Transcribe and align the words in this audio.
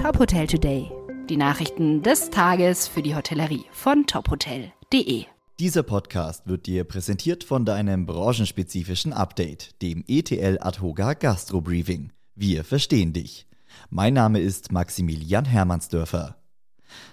Top 0.00 0.18
Hotel 0.18 0.46
Today. 0.46 0.90
Die 1.28 1.36
Nachrichten 1.36 2.02
des 2.02 2.30
Tages 2.30 2.88
für 2.88 3.02
die 3.02 3.14
Hotellerie 3.14 3.66
von 3.70 4.06
tophotel.de. 4.06 5.26
Dieser 5.58 5.82
Podcast 5.82 6.46
wird 6.46 6.64
dir 6.64 6.84
präsentiert 6.84 7.44
von 7.44 7.66
deinem 7.66 8.06
branchenspezifischen 8.06 9.12
Update, 9.12 9.82
dem 9.82 10.02
ETL 10.08 10.58
Adhoga 10.62 11.12
Gastro 11.12 11.60
Briefing. 11.60 12.12
Wir 12.34 12.64
verstehen 12.64 13.12
dich. 13.12 13.46
Mein 13.90 14.14
Name 14.14 14.40
ist 14.40 14.72
Maximilian 14.72 15.44
Hermannsdörfer. 15.44 16.36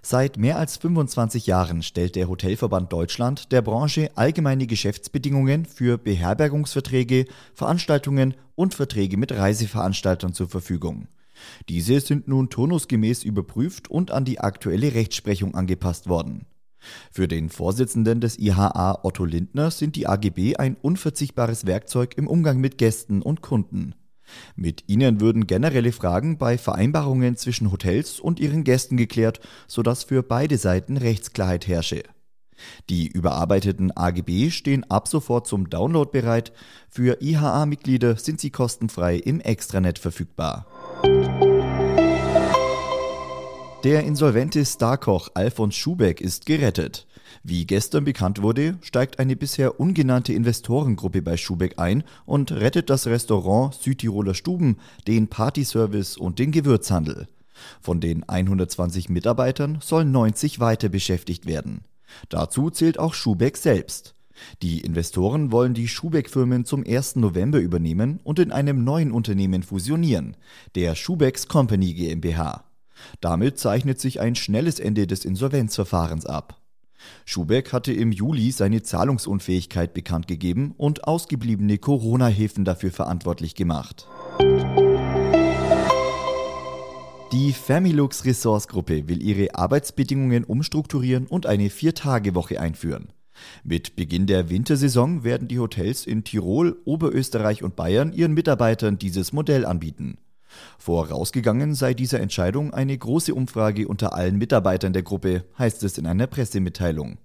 Seit 0.00 0.36
mehr 0.36 0.56
als 0.56 0.76
25 0.76 1.48
Jahren 1.48 1.82
stellt 1.82 2.14
der 2.14 2.28
Hotelverband 2.28 2.92
Deutschland 2.92 3.50
der 3.50 3.62
Branche 3.62 4.10
allgemeine 4.14 4.68
Geschäftsbedingungen 4.68 5.64
für 5.64 5.98
Beherbergungsverträge, 5.98 7.24
Veranstaltungen 7.52 8.34
und 8.54 8.74
Verträge 8.74 9.16
mit 9.16 9.32
Reiseveranstaltern 9.32 10.34
zur 10.34 10.48
Verfügung. 10.48 11.08
Diese 11.68 12.00
sind 12.00 12.28
nun 12.28 12.50
turnusgemäß 12.50 13.24
überprüft 13.24 13.88
und 13.88 14.10
an 14.10 14.24
die 14.24 14.40
aktuelle 14.40 14.94
Rechtsprechung 14.94 15.54
angepasst 15.54 16.08
worden. 16.08 16.46
Für 17.10 17.28
den 17.28 17.48
Vorsitzenden 17.48 18.20
des 18.20 18.38
IHA 18.38 19.00
Otto 19.02 19.24
Lindner 19.24 19.70
sind 19.70 19.96
die 19.96 20.06
AGB 20.06 20.56
ein 20.56 20.76
unverzichtbares 20.80 21.66
Werkzeug 21.66 22.16
im 22.16 22.28
Umgang 22.28 22.58
mit 22.58 22.78
Gästen 22.78 23.22
und 23.22 23.42
Kunden. 23.42 23.94
Mit 24.56 24.84
ihnen 24.88 25.20
würden 25.20 25.46
generelle 25.46 25.92
Fragen 25.92 26.38
bei 26.38 26.58
Vereinbarungen 26.58 27.36
zwischen 27.36 27.70
Hotels 27.70 28.18
und 28.18 28.40
ihren 28.40 28.64
Gästen 28.64 28.96
geklärt, 28.96 29.40
sodass 29.68 30.04
für 30.04 30.22
beide 30.22 30.58
Seiten 30.58 30.96
Rechtsklarheit 30.96 31.66
herrsche. 31.66 32.02
Die 32.88 33.06
überarbeiteten 33.06 33.94
AGB 33.94 34.50
stehen 34.50 34.90
ab 34.90 35.08
sofort 35.08 35.46
zum 35.46 35.68
Download 35.68 36.10
bereit. 36.10 36.52
Für 36.88 37.20
IHA-Mitglieder 37.20 38.16
sind 38.16 38.40
sie 38.40 38.50
kostenfrei 38.50 39.16
im 39.16 39.40
Extranet 39.40 39.98
verfügbar. 39.98 40.66
Der 43.86 44.02
insolvente 44.02 44.64
Starkoch 44.64 45.28
Alfons 45.34 45.76
Schubeck 45.76 46.20
ist 46.20 46.44
gerettet. 46.44 47.06
Wie 47.44 47.66
gestern 47.66 48.04
bekannt 48.04 48.42
wurde, 48.42 48.76
steigt 48.80 49.20
eine 49.20 49.36
bisher 49.36 49.78
ungenannte 49.78 50.32
Investorengruppe 50.32 51.22
bei 51.22 51.36
Schubeck 51.36 51.78
ein 51.78 52.02
und 52.24 52.50
rettet 52.50 52.90
das 52.90 53.06
Restaurant 53.06 53.74
Südtiroler 53.74 54.34
Stuben, 54.34 54.78
den 55.06 55.28
Partyservice 55.28 56.16
und 56.16 56.40
den 56.40 56.50
Gewürzhandel. 56.50 57.28
Von 57.80 58.00
den 58.00 58.28
120 58.28 59.08
Mitarbeitern 59.08 59.78
sollen 59.80 60.10
90 60.10 60.58
weiter 60.58 60.88
beschäftigt 60.88 61.46
werden. 61.46 61.82
Dazu 62.28 62.70
zählt 62.70 62.98
auch 62.98 63.14
Schubeck 63.14 63.56
selbst. 63.56 64.16
Die 64.62 64.80
Investoren 64.80 65.52
wollen 65.52 65.74
die 65.74 65.86
Schubeck-Firmen 65.86 66.64
zum 66.64 66.84
1. 66.84 67.14
November 67.14 67.60
übernehmen 67.60 68.18
und 68.24 68.40
in 68.40 68.50
einem 68.50 68.82
neuen 68.82 69.12
Unternehmen 69.12 69.62
fusionieren, 69.62 70.36
der 70.74 70.96
Schubecks 70.96 71.46
Company 71.46 71.94
GmbH. 71.94 72.65
Damit 73.20 73.58
zeichnet 73.58 74.00
sich 74.00 74.20
ein 74.20 74.34
schnelles 74.34 74.80
Ende 74.80 75.06
des 75.06 75.24
Insolvenzverfahrens 75.24 76.26
ab. 76.26 76.60
Schubeck 77.24 77.72
hatte 77.72 77.92
im 77.92 78.12
Juli 78.12 78.50
seine 78.50 78.82
Zahlungsunfähigkeit 78.82 79.94
bekannt 79.94 80.28
gegeben 80.28 80.74
und 80.76 81.04
ausgebliebene 81.04 81.78
Corona-Hilfen 81.78 82.64
dafür 82.64 82.90
verantwortlich 82.90 83.54
gemacht. 83.54 84.08
Die 87.32 87.52
Familux 87.52 88.24
Ressource 88.24 88.68
Gruppe 88.68 89.08
will 89.08 89.22
ihre 89.22 89.54
Arbeitsbedingungen 89.54 90.44
umstrukturieren 90.44 91.26
und 91.26 91.46
eine 91.46 91.70
Vier-Tage-Woche 91.70 92.60
einführen. 92.60 93.08
Mit 93.64 93.96
Beginn 93.96 94.26
der 94.26 94.48
Wintersaison 94.48 95.24
werden 95.24 95.48
die 95.48 95.58
Hotels 95.58 96.06
in 96.06 96.24
Tirol, 96.24 96.76
Oberösterreich 96.84 97.62
und 97.62 97.76
Bayern 97.76 98.12
ihren 98.12 98.32
Mitarbeitern 98.32 98.98
dieses 98.98 99.32
Modell 99.32 99.66
anbieten. 99.66 100.18
Vorausgegangen 100.78 101.74
sei 101.74 101.94
dieser 101.94 102.20
Entscheidung 102.20 102.72
eine 102.72 102.96
große 102.96 103.34
Umfrage 103.34 103.88
unter 103.88 104.14
allen 104.14 104.36
Mitarbeitern 104.36 104.92
der 104.92 105.02
Gruppe, 105.02 105.44
heißt 105.58 105.82
es 105.84 105.98
in 105.98 106.06
einer 106.06 106.26
Pressemitteilung. 106.26 107.18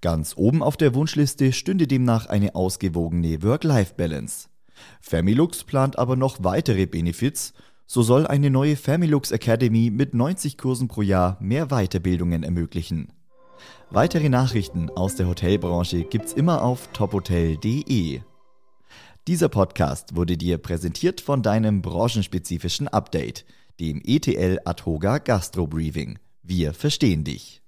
Ganz 0.00 0.34
oben 0.36 0.62
auf 0.62 0.76
der 0.76 0.94
Wunschliste 0.94 1.52
stünde 1.52 1.86
demnach 1.86 2.26
eine 2.26 2.54
ausgewogene 2.54 3.42
Work-Life-Balance. 3.42 4.48
Familux 5.00 5.64
plant 5.64 5.98
aber 5.98 6.16
noch 6.16 6.42
weitere 6.42 6.86
Benefits. 6.86 7.52
So 7.86 8.02
soll 8.02 8.26
eine 8.26 8.50
neue 8.50 8.76
Familux 8.76 9.30
Academy 9.30 9.90
mit 9.90 10.14
90 10.14 10.58
Kursen 10.58 10.88
pro 10.88 11.02
Jahr 11.02 11.36
mehr 11.40 11.66
Weiterbildungen 11.66 12.42
ermöglichen. 12.42 13.12
Weitere 13.90 14.28
Nachrichten 14.28 14.90
aus 14.90 15.14
der 15.14 15.28
Hotelbranche 15.28 16.04
gibt's 16.04 16.32
immer 16.32 16.62
auf 16.62 16.88
tophotel.de. 16.92 18.20
Dieser 19.26 19.48
Podcast 19.48 20.16
wurde 20.16 20.36
dir 20.36 20.58
präsentiert 20.58 21.22
von 21.22 21.42
deinem 21.42 21.80
branchenspezifischen 21.80 22.88
Update, 22.88 23.46
dem 23.80 24.02
ETL 24.04 24.60
Adhoga 24.66 25.16
Gastro 25.16 25.66
Briefing. 25.66 26.18
Wir 26.42 26.74
verstehen 26.74 27.24
dich. 27.24 27.63